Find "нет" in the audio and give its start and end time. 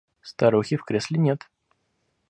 1.19-1.47